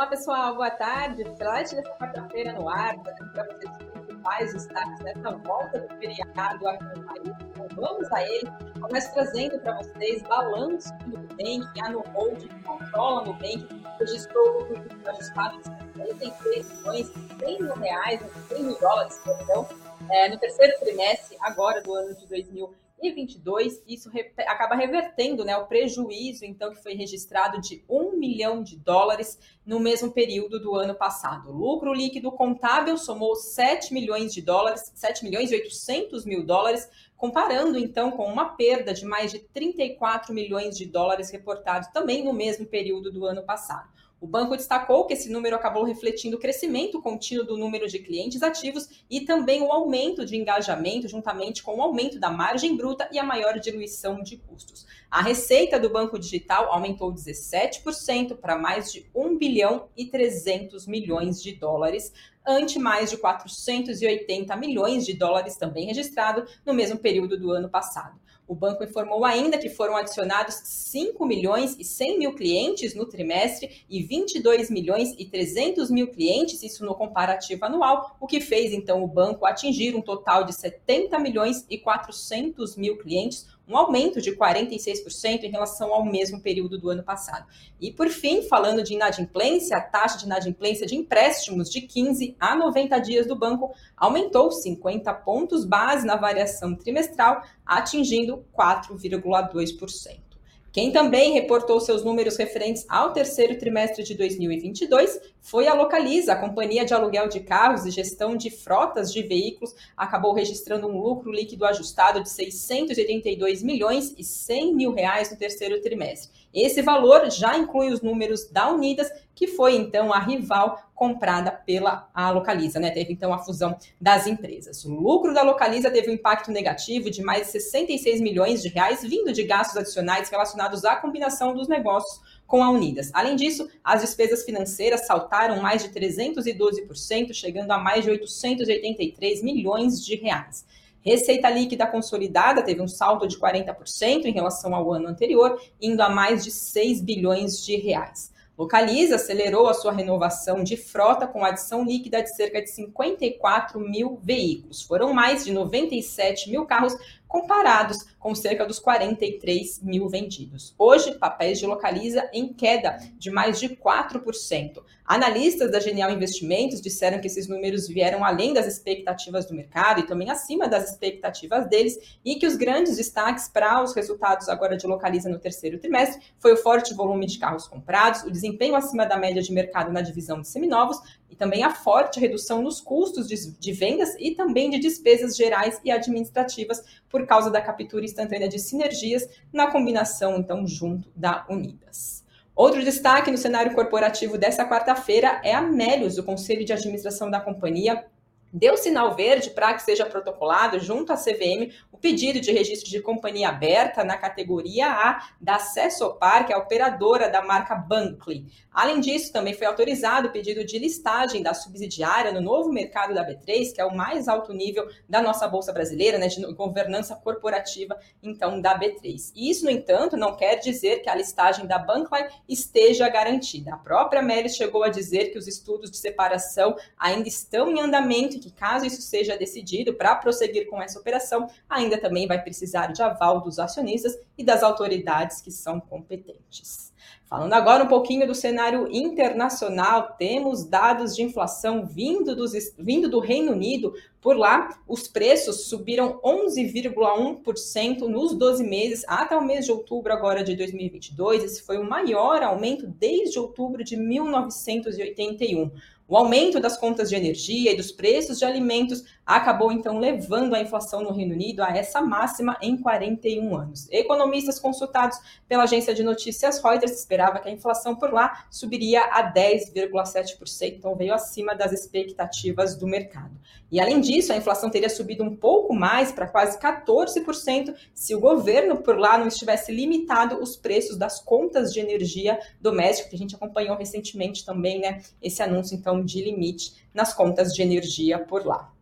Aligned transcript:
Olá, 0.00 0.08
pessoal, 0.08 0.54
boa 0.54 0.70
tarde. 0.70 1.22
Flash 1.36 1.72
dessa 1.72 1.90
quarta-feira 1.96 2.54
no 2.54 2.66
ar, 2.70 2.98
para 3.00 3.12
vocês 3.12 3.70
os 3.70 3.86
principais 3.92 4.54
destaques 4.54 4.98
dessa 5.00 5.30
volta 5.36 5.78
do 5.78 5.94
feriado 5.96 6.68
aqui 6.68 6.84
no 6.84 7.04
país. 7.04 7.36
Então, 7.50 7.68
vamos 7.76 8.10
a 8.10 8.22
ele. 8.22 8.50
Começo 8.80 9.12
trazendo 9.12 9.58
para 9.58 9.76
vocês 9.76 10.22
balanço 10.22 10.90
do 11.00 11.18
Nubank, 11.18 11.80
a 11.82 11.90
Nuhold, 11.90 12.48
que 12.48 12.62
controla 12.62 13.26
no 13.26 13.34
Nubank, 13.34 13.68
registrou 13.98 14.62
o 14.62 14.68
lucro 14.70 15.10
ajustado 15.10 15.58
de 15.58 15.64
63 15.64 16.78
milhões, 16.78 17.12
100 17.38 17.62
mil 17.62 17.74
reais, 17.74 18.20
100 18.48 18.62
mil 18.64 18.80
dólares, 18.80 19.20
perdão, 19.22 19.68
é, 20.10 20.30
no 20.30 20.38
terceiro 20.38 20.80
trimestre 20.80 21.36
agora 21.42 21.82
do 21.82 21.92
ano 21.92 22.14
de 22.14 22.26
2020 22.26 22.80
2022, 23.00 23.82
isso 23.88 24.10
re 24.10 24.30
acaba 24.46 24.74
revertendo 24.74 25.44
né, 25.44 25.56
o 25.56 25.66
prejuízo 25.66 26.44
então 26.44 26.70
que 26.70 26.82
foi 26.82 26.94
registrado 26.94 27.60
de 27.60 27.82
1 27.88 27.99
milhão 28.20 28.62
de 28.62 28.76
dólares 28.76 29.38
no 29.66 29.80
mesmo 29.80 30.12
período 30.12 30.60
do 30.60 30.74
ano 30.74 30.94
passado. 30.94 31.50
O 31.50 31.56
lucro 31.56 31.92
líquido 31.92 32.30
contábil 32.30 32.96
somou 32.96 33.34
7 33.34 33.92
milhões 33.92 34.32
de 34.32 34.42
dólares, 34.42 34.92
7 34.94 35.24
milhões 35.24 35.50
e 35.50 35.54
800 35.54 36.24
mil 36.24 36.44
dólares, 36.44 36.88
comparando 37.16 37.78
então 37.78 38.10
com 38.10 38.24
uma 38.24 38.50
perda 38.56 38.94
de 38.94 39.04
mais 39.04 39.32
de 39.32 39.38
34 39.38 40.32
milhões 40.34 40.76
de 40.76 40.86
dólares 40.86 41.30
reportados 41.30 41.88
também 41.88 42.22
no 42.22 42.32
mesmo 42.32 42.66
período 42.66 43.10
do 43.10 43.24
ano 43.24 43.42
passado. 43.42 43.88
O 44.20 44.26
banco 44.26 44.54
destacou 44.54 45.06
que 45.06 45.14
esse 45.14 45.32
número 45.32 45.56
acabou 45.56 45.82
refletindo 45.82 46.36
o 46.36 46.40
crescimento 46.40 47.00
contínuo 47.00 47.46
do 47.46 47.56
número 47.56 47.88
de 47.88 47.98
clientes 47.98 48.42
ativos 48.42 48.86
e 49.08 49.22
também 49.22 49.62
o 49.62 49.72
aumento 49.72 50.26
de 50.26 50.36
engajamento, 50.36 51.08
juntamente 51.08 51.62
com 51.62 51.78
o 51.78 51.82
aumento 51.82 52.20
da 52.20 52.30
margem 52.30 52.76
bruta 52.76 53.08
e 53.10 53.18
a 53.18 53.24
maior 53.24 53.58
diluição 53.58 54.22
de 54.22 54.36
custos. 54.36 54.86
A 55.10 55.22
receita 55.22 55.80
do 55.80 55.88
banco 55.88 56.18
digital 56.18 56.70
aumentou 56.70 57.10
17% 57.12 58.36
para 58.36 58.58
mais 58.58 58.92
de 58.92 59.08
1 59.14 59.38
bilhão 59.38 59.88
e 59.96 60.04
300 60.04 60.86
milhões 60.86 61.42
de 61.42 61.52
dólares, 61.52 62.12
ante 62.46 62.78
mais 62.78 63.10
de 63.10 63.16
480 63.16 64.54
milhões 64.56 65.06
de 65.06 65.14
dólares 65.14 65.56
também 65.56 65.86
registrado 65.86 66.44
no 66.64 66.74
mesmo 66.74 66.98
período 66.98 67.38
do 67.38 67.50
ano 67.50 67.68
passado. 67.68 68.18
O 68.50 68.54
banco 68.56 68.82
informou 68.82 69.24
ainda 69.24 69.56
que 69.56 69.68
foram 69.68 69.96
adicionados 69.96 70.56
5 70.64 71.24
milhões 71.24 71.76
e 71.78 71.84
100 71.84 72.18
mil 72.18 72.34
clientes 72.34 72.96
no 72.96 73.06
trimestre 73.06 73.84
e 73.88 74.02
22 74.02 74.68
milhões 74.68 75.14
e 75.16 75.24
300 75.24 75.88
mil 75.88 76.08
clientes, 76.08 76.60
isso 76.60 76.84
no 76.84 76.96
comparativo 76.96 77.64
anual, 77.64 78.16
o 78.18 78.26
que 78.26 78.40
fez 78.40 78.72
então 78.72 79.04
o 79.04 79.06
banco 79.06 79.46
atingir 79.46 79.94
um 79.94 80.02
total 80.02 80.42
de 80.42 80.52
70 80.52 81.16
milhões 81.20 81.64
e 81.70 81.78
400 81.78 82.74
mil 82.76 82.98
clientes, 82.98 83.46
um 83.68 83.76
aumento 83.76 84.20
de 84.20 84.32
46% 84.32 85.44
em 85.44 85.50
relação 85.50 85.94
ao 85.94 86.04
mesmo 86.04 86.40
período 86.40 86.76
do 86.76 86.90
ano 86.90 87.04
passado. 87.04 87.46
E 87.80 87.92
por 87.92 88.08
fim, 88.08 88.42
falando 88.42 88.82
de 88.82 88.94
inadimplência, 88.94 89.76
a 89.76 89.80
taxa 89.80 90.18
de 90.18 90.24
inadimplência 90.24 90.88
de 90.88 90.96
empréstimos 90.96 91.70
de 91.70 91.82
15 91.82 92.29
a 92.38 92.54
90 92.54 92.98
dias 92.98 93.26
do 93.26 93.36
banco 93.36 93.72
aumentou 93.96 94.50
50 94.50 95.12
pontos 95.14 95.64
base 95.64 96.06
na 96.06 96.16
variação 96.16 96.74
trimestral, 96.74 97.42
atingindo 97.64 98.44
4,2%. 98.56 100.30
Quem 100.72 100.92
também 100.92 101.32
reportou 101.32 101.80
seus 101.80 102.04
números 102.04 102.36
referentes 102.36 102.86
ao 102.88 103.12
terceiro 103.12 103.58
trimestre 103.58 104.04
de 104.04 104.14
2022 104.14 105.18
foi 105.40 105.66
a 105.66 105.74
Localiza, 105.74 106.32
a 106.32 106.36
companhia 106.36 106.84
de 106.84 106.92
aluguel 106.92 107.28
de 107.28 107.40
carros 107.40 107.86
e 107.86 107.90
gestão 107.90 108.36
de 108.36 108.50
frotas 108.50 109.12
de 109.12 109.22
veículos, 109.22 109.74
acabou 109.96 110.32
registrando 110.32 110.86
um 110.86 111.00
lucro 111.00 111.32
líquido 111.32 111.64
ajustado 111.64 112.22
de 112.22 112.28
682 112.28 113.62
milhões 113.62 114.14
e 114.16 114.24
100 114.24 114.74
mil 114.74 114.92
reais 114.92 115.30
no 115.30 115.36
terceiro 115.36 115.80
trimestre. 115.80 116.30
Esse 116.52 116.82
valor 116.82 117.30
já 117.30 117.56
inclui 117.56 117.92
os 117.92 118.02
números 118.02 118.50
da 118.50 118.70
Unidas, 118.70 119.10
que 119.34 119.46
foi 119.46 119.76
então 119.76 120.12
a 120.12 120.18
rival 120.18 120.90
comprada 120.94 121.50
pela 121.50 122.10
a 122.12 122.30
Localiza, 122.30 122.78
né? 122.78 122.90
Teve 122.90 123.12
então 123.12 123.32
a 123.32 123.38
fusão 123.38 123.74
das 123.98 124.26
empresas. 124.26 124.84
O 124.84 124.90
lucro 124.90 125.32
da 125.32 125.42
Localiza 125.42 125.90
teve 125.90 126.10
um 126.10 126.14
impacto 126.14 126.50
negativo 126.50 127.08
de 127.08 127.22
mais 127.22 127.46
de 127.46 127.52
66 127.52 128.20
milhões 128.20 128.60
de 128.60 128.68
reais 128.68 129.00
vindo 129.02 129.32
de 129.32 129.44
gastos 129.44 129.78
adicionais 129.78 130.28
relacionados 130.28 130.84
à 130.84 130.96
combinação 130.96 131.54
dos 131.54 131.68
negócios 131.68 132.20
com 132.50 132.64
a 132.64 132.68
Unidas. 132.68 133.10
Além 133.14 133.36
disso, 133.36 133.70
as 133.82 134.00
despesas 134.00 134.42
financeiras 134.42 135.06
saltaram 135.06 135.62
mais 135.62 135.84
de 135.84 135.88
312%, 135.90 137.32
chegando 137.32 137.70
a 137.70 137.78
mais 137.78 138.04
de 138.04 138.10
883 138.10 139.40
milhões 139.40 140.04
de 140.04 140.16
reais. 140.16 140.66
Receita 141.00 141.48
líquida 141.48 141.86
consolidada 141.86 142.62
teve 142.62 142.82
um 142.82 142.88
salto 142.88 143.28
de 143.28 143.38
40% 143.38 144.24
em 144.24 144.32
relação 144.32 144.74
ao 144.74 144.92
ano 144.92 145.06
anterior, 145.06 145.62
indo 145.80 146.02
a 146.02 146.10
mais 146.10 146.44
de 146.44 146.50
6 146.50 147.00
bilhões 147.00 147.64
de 147.64 147.76
reais. 147.76 148.32
Localiza 148.58 149.14
acelerou 149.14 149.68
a 149.68 149.72
sua 149.72 149.92
renovação 149.92 150.62
de 150.62 150.76
frota 150.76 151.26
com 151.26 151.44
adição 151.44 151.84
líquida 151.84 152.20
de 152.20 152.34
cerca 152.34 152.60
de 152.60 152.68
54 152.68 153.80
mil 153.80 154.18
veículos. 154.22 154.82
Foram 154.82 155.14
mais 155.14 155.44
de 155.44 155.52
97 155.52 156.50
mil 156.50 156.66
carros 156.66 156.94
comparados 157.30 158.04
com 158.18 158.34
cerca 158.34 158.66
dos 158.66 158.80
43 158.80 159.80
mil 159.82 160.08
vendidos. 160.08 160.74
Hoje, 160.76 161.12
papéis 161.12 161.60
de 161.60 161.64
localiza 161.64 162.28
em 162.32 162.52
queda 162.52 162.98
de 163.16 163.30
mais 163.30 163.60
de 163.60 163.68
4%. 163.68 164.82
Analistas 165.06 165.70
da 165.70 165.78
Genial 165.78 166.10
Investimentos 166.10 166.80
disseram 166.80 167.20
que 167.20 167.28
esses 167.28 167.48
números 167.48 167.86
vieram 167.86 168.24
além 168.24 168.52
das 168.52 168.66
expectativas 168.66 169.46
do 169.46 169.54
mercado 169.54 170.00
e 170.00 170.06
também 170.06 170.28
acima 170.28 170.68
das 170.68 170.90
expectativas 170.90 171.68
deles 171.68 172.18
e 172.24 172.34
que 172.34 172.46
os 172.46 172.56
grandes 172.56 172.96
destaques 172.96 173.48
para 173.48 173.82
os 173.82 173.94
resultados 173.94 174.48
agora 174.48 174.76
de 174.76 174.86
localiza 174.86 175.28
no 175.28 175.38
terceiro 175.38 175.78
trimestre 175.78 176.20
foi 176.38 176.54
o 176.54 176.56
forte 176.56 176.92
volume 176.94 177.26
de 177.26 177.38
carros 177.38 177.68
comprados, 177.68 178.24
o 178.24 178.30
desempenho 178.30 178.74
acima 178.74 179.06
da 179.06 179.16
média 179.16 179.40
de 179.40 179.52
mercado 179.52 179.92
na 179.92 180.02
divisão 180.02 180.40
de 180.40 180.48
seminovos 180.48 181.00
e 181.30 181.36
também 181.36 181.62
a 181.62 181.70
forte 181.70 182.18
redução 182.18 182.60
nos 182.60 182.80
custos 182.80 183.28
de, 183.28 183.52
de 183.52 183.72
vendas 183.72 184.14
e 184.18 184.32
também 184.34 184.68
de 184.68 184.78
despesas 184.78 185.36
gerais 185.36 185.80
e 185.84 185.90
administrativas 185.90 186.82
por 187.08 187.26
causa 187.26 187.50
da 187.50 187.60
captura 187.60 188.04
instantânea 188.04 188.48
de 188.48 188.58
sinergias 188.58 189.28
na 189.52 189.70
combinação, 189.70 190.36
então, 190.36 190.66
junto 190.66 191.08
da 191.14 191.46
Unidas. 191.48 192.24
Outro 192.54 192.84
destaque 192.84 193.30
no 193.30 193.38
cenário 193.38 193.74
corporativo 193.74 194.36
dessa 194.36 194.68
quarta-feira 194.68 195.40
é 195.42 195.54
a 195.54 195.62
Melius, 195.62 196.18
o 196.18 196.22
Conselho 196.22 196.64
de 196.64 196.72
Administração 196.72 197.30
da 197.30 197.40
companhia, 197.40 198.04
deu 198.52 198.76
sinal 198.76 199.14
verde 199.14 199.50
para 199.50 199.74
que 199.74 199.82
seja 199.82 200.06
protocolado 200.06 200.78
junto 200.78 201.12
à 201.12 201.16
CVM 201.16 201.72
o 201.92 201.96
pedido 201.96 202.40
de 202.40 202.52
registro 202.52 202.90
de 202.90 203.00
companhia 203.00 203.48
aberta 203.48 204.02
na 204.02 204.16
categoria 204.16 204.90
A 204.90 205.28
da 205.40 205.58
Cessopar, 205.58 206.46
que 206.46 206.52
é 206.52 206.56
a 206.56 206.58
operadora 206.58 207.28
da 207.28 207.42
marca 207.42 207.74
Bankley. 207.74 208.46
Além 208.72 209.00
disso, 209.00 209.32
também 209.32 209.52
foi 209.52 209.66
autorizado 209.66 210.28
o 210.28 210.32
pedido 210.32 210.64
de 210.64 210.78
listagem 210.78 211.42
da 211.42 211.52
subsidiária 211.52 212.32
no 212.32 212.40
novo 212.40 212.72
mercado 212.72 213.12
da 213.12 213.26
B3, 213.26 213.74
que 213.74 213.80
é 213.80 213.84
o 213.84 213.94
mais 213.94 214.28
alto 214.28 214.52
nível 214.52 214.88
da 215.08 215.20
nossa 215.20 215.46
bolsa 215.48 215.72
brasileira, 215.72 216.18
né, 216.18 216.28
de 216.28 216.40
governança 216.54 217.16
corporativa, 217.16 217.98
então 218.22 218.60
da 218.60 218.78
B3. 218.78 219.32
Isso, 219.34 219.64
no 219.64 219.70
entanto, 219.70 220.16
não 220.16 220.36
quer 220.36 220.56
dizer 220.56 221.02
que 221.02 221.10
a 221.10 221.14
listagem 221.14 221.66
da 221.66 221.78
Bankley 221.78 222.28
esteja 222.48 223.08
garantida. 223.08 223.74
A 223.74 223.78
própria 223.78 224.22
Melis 224.22 224.56
chegou 224.56 224.84
a 224.84 224.88
dizer 224.88 225.30
que 225.32 225.38
os 225.38 225.46
estudos 225.46 225.90
de 225.90 225.96
separação 225.96 226.76
ainda 226.96 227.28
estão 227.28 227.70
em 227.70 227.80
andamento 227.80 228.39
que, 228.40 228.50
caso 228.50 228.86
isso 228.86 229.02
seja 229.02 229.36
decidido 229.36 229.94
para 229.94 230.16
prosseguir 230.16 230.68
com 230.68 230.82
essa 230.82 230.98
operação, 230.98 231.48
ainda 231.68 232.00
também 232.00 232.26
vai 232.26 232.42
precisar 232.42 232.88
de 232.88 233.02
aval 233.02 233.40
dos 233.40 233.58
acionistas 233.58 234.18
e 234.36 234.42
das 234.42 234.62
autoridades 234.62 235.40
que 235.40 235.50
são 235.50 235.78
competentes. 235.78 236.90
Falando 237.30 237.52
agora 237.52 237.84
um 237.84 237.86
pouquinho 237.86 238.26
do 238.26 238.34
cenário 238.34 238.88
internacional, 238.90 240.16
temos 240.18 240.64
dados 240.64 241.14
de 241.14 241.22
inflação 241.22 241.86
vindo, 241.86 242.34
dos, 242.34 242.52
vindo 242.76 243.08
do 243.08 243.20
Reino 243.20 243.52
Unido. 243.52 243.94
Por 244.20 244.36
lá, 244.36 244.80
os 244.84 245.06
preços 245.06 245.66
subiram 245.66 246.20
11,1% 246.24 248.00
nos 248.08 248.34
12 248.34 248.64
meses 248.64 249.04
até 249.06 249.36
o 249.36 249.44
mês 249.44 249.64
de 249.64 249.70
outubro 249.70 250.12
agora 250.12 250.42
de 250.42 250.56
2022. 250.56 251.44
Esse 251.44 251.62
foi 251.62 251.78
o 251.78 251.88
maior 251.88 252.42
aumento 252.42 252.88
desde 252.88 253.38
outubro 253.38 253.84
de 253.84 253.96
1981. 253.96 255.70
O 256.10 256.16
aumento 256.16 256.58
das 256.58 256.76
contas 256.76 257.08
de 257.08 257.14
energia 257.14 257.70
e 257.70 257.76
dos 257.76 257.92
preços 257.92 258.40
de 258.40 258.44
alimentos 258.44 259.04
acabou 259.36 259.70
então 259.70 259.98
levando 259.98 260.54
a 260.54 260.60
inflação 260.60 261.02
no 261.02 261.12
Reino 261.12 261.34
Unido 261.34 261.62
a 261.62 261.68
essa 261.76 262.00
máxima 262.00 262.56
em 262.60 262.76
41 262.76 263.56
anos. 263.56 263.88
Economistas 263.90 264.58
consultados 264.58 265.18
pela 265.48 265.64
agência 265.64 265.94
de 265.94 266.02
notícias 266.02 266.62
Reuters 266.62 266.92
esperava 266.92 267.38
que 267.38 267.48
a 267.48 267.52
inflação 267.52 267.94
por 267.94 268.12
lá 268.12 268.44
subiria 268.50 269.02
a 269.04 269.32
10,7%, 269.32 270.74
então 270.76 270.96
veio 270.96 271.14
acima 271.14 271.54
das 271.54 271.72
expectativas 271.72 272.76
do 272.76 272.86
mercado. 272.86 273.30
E 273.70 273.80
além 273.80 274.00
disso, 274.00 274.32
a 274.32 274.36
inflação 274.36 274.68
teria 274.68 274.88
subido 274.88 275.22
um 275.22 275.36
pouco 275.36 275.72
mais 275.72 276.10
para 276.10 276.26
quase 276.26 276.58
14% 276.58 277.74
se 277.94 278.14
o 278.14 278.20
governo 278.20 278.78
por 278.78 278.98
lá 278.98 279.16
não 279.16 279.28
estivesse 279.28 279.70
limitado 279.70 280.42
os 280.42 280.56
preços 280.56 280.96
das 280.96 281.20
contas 281.20 281.72
de 281.72 281.78
energia 281.78 282.38
doméstica, 282.60 283.10
que 283.10 283.14
a 283.14 283.18
gente 283.18 283.36
acompanhou 283.36 283.76
recentemente 283.76 284.44
também, 284.44 284.80
né, 284.80 285.00
esse 285.22 285.40
anúncio 285.42 285.76
então 285.76 286.04
de 286.04 286.22
limite 286.22 286.74
nas 286.92 287.14
contas 287.14 287.54
de 287.54 287.62
energia 287.62 288.18
por 288.18 288.44
lá. 288.44 288.72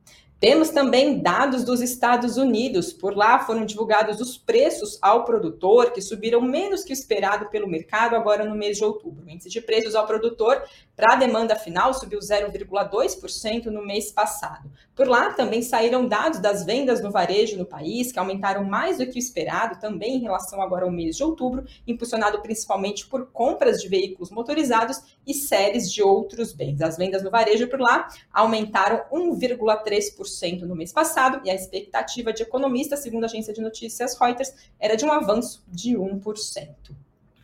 Temos 0.40 0.70
também 0.70 1.19
dados 1.19 1.64
dos 1.64 1.81
Estados 1.81 2.37
Unidos. 2.37 2.93
Por 2.93 3.17
lá 3.17 3.40
foram 3.40 3.64
divulgados 3.64 4.20
os 4.20 4.38
preços 4.38 4.96
ao 5.02 5.25
produtor, 5.25 5.90
que 5.90 6.00
subiram 6.00 6.40
menos 6.40 6.85
que 6.85 6.93
o 6.93 6.94
esperado 6.94 7.49
pelo 7.49 7.67
mercado 7.67 8.14
agora 8.14 8.44
no 8.44 8.55
mês 8.55 8.76
de 8.76 8.85
outubro. 8.85 9.26
O 9.26 9.31
índice 9.31 9.49
de 9.49 9.61
preços 9.61 9.96
ao 9.96 10.06
produtor 10.06 10.62
para 10.98 11.14
a 11.14 11.16
demanda 11.16 11.54
final 11.54 11.94
subiu 11.94 12.18
0,2% 12.18 13.66
no 13.66 13.86
mês 13.86 14.10
passado. 14.10 14.68
Por 14.96 15.06
lá 15.06 15.32
também 15.32 15.62
saíram 15.62 16.08
dados 16.08 16.40
das 16.40 16.64
vendas 16.64 17.00
no 17.00 17.12
varejo 17.12 17.56
no 17.56 17.64
país, 17.64 18.10
que 18.10 18.18
aumentaram 18.18 18.64
mais 18.64 18.98
do 18.98 19.06
que 19.06 19.16
o 19.16 19.18
esperado, 19.18 19.78
também 19.78 20.16
em 20.16 20.22
relação 20.22 20.60
agora 20.60 20.84
ao 20.84 20.90
mês 20.90 21.16
de 21.16 21.22
outubro, 21.22 21.64
impulsionado 21.86 22.42
principalmente 22.42 23.06
por 23.06 23.30
compras 23.30 23.80
de 23.80 23.88
veículos 23.88 24.32
motorizados 24.32 25.00
e 25.24 25.32
séries 25.34 25.92
de 25.92 26.02
outros 26.02 26.52
bens. 26.52 26.80
As 26.80 26.96
vendas 26.96 27.22
no 27.22 27.30
varejo 27.30 27.68
por 27.68 27.80
lá 27.80 28.08
aumentaram 28.32 29.04
1,3% 29.12 30.62
no 30.62 30.74
mês 30.74 30.92
passado 30.92 31.40
e 31.44 31.50
a 31.50 31.54
expectativa 31.54 32.32
de 32.32 32.42
economistas, 32.42 32.98
segundo 32.98 33.22
a 33.22 33.26
agência 33.26 33.54
de 33.54 33.60
notícias 33.60 34.18
Reuters, 34.18 34.52
era 34.80 34.96
de 34.96 35.04
um 35.04 35.12
avanço 35.12 35.62
de 35.68 35.96
1%. 35.96 36.66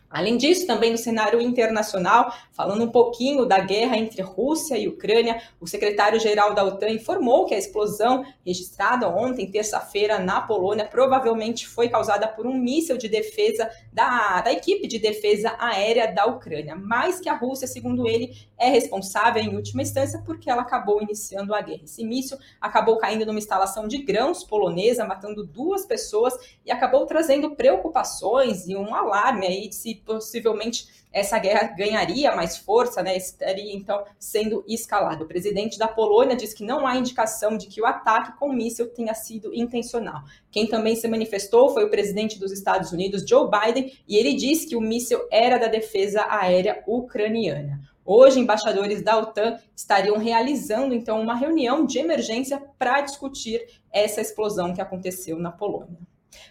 Além 0.09 0.37
disso, 0.37 0.65
também 0.65 0.91
no 0.91 0.97
cenário 0.97 1.41
internacional, 1.41 2.33
falando 2.51 2.85
um 2.85 2.89
pouquinho 2.89 3.45
da 3.45 3.59
guerra 3.59 3.97
entre 3.97 4.21
Rússia 4.21 4.77
e 4.77 4.87
Ucrânia, 4.87 5.41
o 5.59 5.67
secretário-geral 5.67 6.53
da 6.53 6.63
OTAN 6.63 6.89
informou 6.89 7.45
que 7.45 7.53
a 7.53 7.57
explosão 7.57 8.23
registrada 8.45 9.09
ontem, 9.09 9.49
terça-feira, 9.49 10.19
na 10.19 10.41
Polônia, 10.41 10.85
provavelmente 10.85 11.67
foi 11.67 11.89
causada 11.89 12.27
por 12.27 12.45
um 12.45 12.53
míssil 12.53 12.97
de 12.97 13.09
defesa 13.09 13.69
da, 13.91 14.41
da 14.41 14.53
equipe 14.53 14.87
de 14.87 14.99
defesa 14.99 15.55
aérea 15.59 16.11
da 16.13 16.25
Ucrânia, 16.25 16.75
mas 16.75 17.19
que 17.19 17.27
a 17.27 17.35
Rússia, 17.35 17.67
segundo 17.67 18.07
ele, 18.07 18.35
é 18.57 18.69
responsável 18.69 19.43
em 19.43 19.55
última 19.55 19.81
instância 19.81 20.21
porque 20.25 20.49
ela 20.49 20.61
acabou 20.61 21.01
iniciando 21.01 21.53
a 21.53 21.61
guerra. 21.61 21.83
Esse 21.83 22.05
míssil 22.05 22.37
acabou 22.61 22.97
caindo 22.97 23.25
numa 23.25 23.39
instalação 23.39 23.87
de 23.87 23.97
grãos 23.97 24.43
polonesa, 24.43 25.05
matando 25.05 25.45
duas 25.45 25.85
pessoas 25.85 26.33
e 26.65 26.71
acabou 26.71 27.05
trazendo 27.05 27.55
preocupações 27.55 28.67
e 28.67 28.75
um 28.75 28.93
alarme 28.93 29.45
aí 29.45 29.67
de 29.67 29.75
se 29.75 29.94
possivelmente 29.95 31.05
essa 31.15 31.39
guerra 31.39 31.67
ganharia 31.67 32.35
mais 32.35 32.57
força, 32.57 33.01
né? 33.01 33.15
Estaria 33.15 33.73
então 33.73 34.03
sendo 34.19 34.65
escalado. 34.67 35.23
O 35.23 35.27
presidente 35.27 35.79
da 35.79 35.87
Polônia 35.87 36.35
diz 36.35 36.53
que 36.53 36.63
não 36.63 36.85
há 36.85 36.97
indicação 36.97 37.57
de 37.57 37.67
que 37.67 37.81
o 37.81 37.85
ataque 37.85 38.37
com 38.37 38.51
míssil 38.51 38.87
tenha 38.89 39.13
sido 39.13 39.53
intencional. 39.53 40.23
Quem 40.51 40.67
também 40.67 40.93
se 40.93 41.07
manifestou 41.07 41.69
foi 41.69 41.85
o 41.85 41.89
presidente 41.89 42.37
dos 42.37 42.51
Estados 42.51 42.91
Unidos, 42.91 43.23
Joe 43.27 43.49
Biden, 43.49 43.93
e 44.05 44.17
ele 44.17 44.33
disse 44.33 44.67
que 44.67 44.75
o 44.75 44.81
míssil 44.81 45.25
era 45.31 45.57
da 45.57 45.67
defesa 45.67 46.25
aérea 46.29 46.83
ucraniana. 46.85 47.79
Hoje, 48.03 48.39
embaixadores 48.39 49.01
da 49.01 49.17
OTAN 49.17 49.57
estariam 49.75 50.17
realizando 50.17 50.93
então 50.93 51.21
uma 51.21 51.33
reunião 51.33 51.85
de 51.85 51.97
emergência 51.97 52.61
para 52.77 53.01
discutir 53.01 53.65
essa 53.91 54.19
explosão 54.19 54.73
que 54.73 54.81
aconteceu 54.81 55.39
na 55.39 55.51
Polônia. 55.51 55.97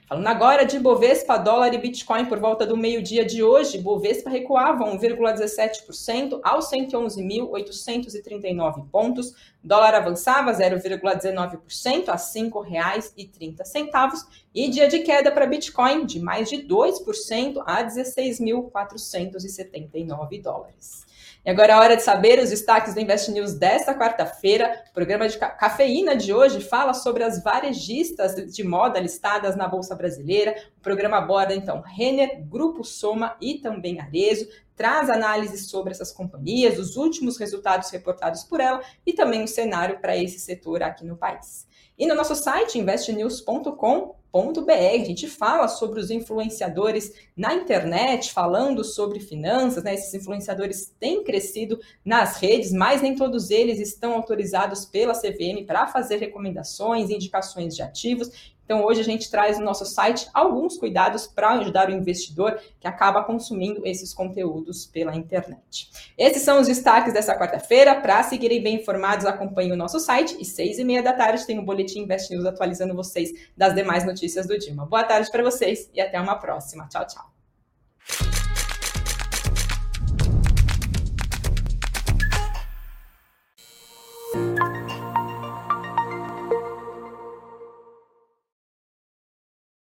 Falando 0.06 0.26
agora 0.26 0.64
de 0.64 0.78
Bovespa, 0.78 1.38
dólar 1.38 1.72
e 1.72 1.78
Bitcoin 1.78 2.26
por 2.26 2.38
volta 2.38 2.66
do 2.66 2.76
meio-dia 2.76 3.24
de 3.24 3.42
hoje, 3.42 3.78
Bovespa 3.78 4.28
recuava 4.28 4.84
1,17% 4.84 6.40
aos 6.42 6.70
111.839 6.70 8.86
pontos, 8.90 9.34
dólar 9.62 9.94
avançava 9.94 10.52
0,19% 10.52 12.08
a 12.08 12.12
R$ 12.12 12.18
5,30 12.18 14.26
e 14.54 14.68
dia 14.68 14.88
de 14.88 14.98
queda 15.00 15.32
para 15.32 15.46
Bitcoin 15.46 16.04
de 16.04 16.20
mais 16.20 16.50
de 16.50 16.58
2% 16.58 17.62
a 17.64 17.82
16.479 17.82 20.42
dólares. 20.42 21.13
E 21.44 21.50
agora 21.50 21.74
é 21.74 21.76
hora 21.76 21.96
de 21.96 22.02
saber 22.02 22.42
os 22.42 22.48
destaques 22.48 22.94
do 22.94 23.00
Invest 23.00 23.30
News 23.30 23.52
desta 23.52 23.94
quarta-feira. 23.94 24.82
O 24.88 24.94
programa 24.94 25.28
de 25.28 25.36
cafeína 25.36 26.16
de 26.16 26.32
hoje 26.32 26.58
fala 26.58 26.94
sobre 26.94 27.22
as 27.22 27.42
varejistas 27.42 28.34
de 28.50 28.64
moda 28.64 28.98
listadas 28.98 29.54
na 29.54 29.68
Bolsa 29.68 29.94
Brasileira. 29.94 30.56
O 30.78 30.80
programa 30.80 31.18
aborda, 31.18 31.54
então, 31.54 31.82
Renner, 31.82 32.42
Grupo 32.46 32.82
Soma 32.82 33.36
e 33.42 33.58
também 33.58 34.00
Arezo. 34.00 34.48
Traz 34.74 35.10
análises 35.10 35.68
sobre 35.68 35.92
essas 35.92 36.10
companhias, 36.10 36.78
os 36.78 36.96
últimos 36.96 37.36
resultados 37.36 37.90
reportados 37.90 38.42
por 38.42 38.58
ela 38.58 38.80
e 39.04 39.12
também 39.12 39.44
o 39.44 39.48
cenário 39.48 40.00
para 40.00 40.16
esse 40.16 40.38
setor 40.38 40.82
aqui 40.82 41.04
no 41.04 41.14
país. 41.14 41.68
E 41.98 42.06
no 42.06 42.14
nosso 42.14 42.34
site, 42.34 42.78
investnews.com, 42.78 44.16
a 44.36 45.04
gente 45.04 45.28
fala 45.28 45.68
sobre 45.68 46.00
os 46.00 46.10
influenciadores 46.10 47.12
na 47.36 47.54
internet, 47.54 48.32
falando 48.32 48.82
sobre 48.82 49.20
finanças, 49.20 49.84
né? 49.84 49.94
Esses 49.94 50.12
influenciadores 50.12 50.92
têm 50.98 51.22
crescido 51.22 51.78
nas 52.04 52.38
redes, 52.38 52.72
mas 52.72 53.00
nem 53.00 53.14
todos 53.14 53.50
eles 53.50 53.78
estão 53.78 54.14
autorizados 54.14 54.84
pela 54.84 55.14
CVM 55.14 55.64
para 55.64 55.86
fazer 55.86 56.16
recomendações, 56.16 57.10
indicações 57.10 57.76
de 57.76 57.82
ativos. 57.82 58.53
Então, 58.64 58.84
hoje 58.84 59.00
a 59.00 59.04
gente 59.04 59.30
traz 59.30 59.58
no 59.58 59.64
nosso 59.64 59.84
site 59.84 60.28
alguns 60.32 60.76
cuidados 60.76 61.26
para 61.26 61.50
ajudar 61.50 61.88
o 61.88 61.92
investidor 61.92 62.58
que 62.80 62.86
acaba 62.86 63.22
consumindo 63.22 63.86
esses 63.86 64.14
conteúdos 64.14 64.86
pela 64.86 65.14
internet. 65.14 65.90
Esses 66.16 66.42
são 66.42 66.60
os 66.60 66.66
destaques 66.66 67.12
dessa 67.12 67.38
quarta-feira. 67.38 68.00
Para 68.00 68.22
seguirem 68.22 68.62
bem 68.62 68.76
informados, 68.76 69.26
acompanhem 69.26 69.72
o 69.72 69.76
nosso 69.76 70.00
site 70.00 70.36
e 70.40 70.44
seis 70.44 70.78
e 70.78 70.84
meia 70.84 71.02
da 71.02 71.12
tarde 71.12 71.46
tem 71.46 71.58
o 71.58 71.64
Boletim 71.64 72.00
Invest 72.00 72.32
News 72.32 72.46
atualizando 72.46 72.94
vocês 72.94 73.30
das 73.56 73.74
demais 73.74 74.04
notícias 74.04 74.46
do 74.46 74.58
dia. 74.58 74.74
Boa 74.74 75.04
tarde 75.04 75.30
para 75.30 75.42
vocês 75.42 75.90
e 75.94 76.00
até 76.00 76.20
uma 76.20 76.36
próxima. 76.36 76.88
Tchau, 76.88 77.06
tchau. 77.06 77.33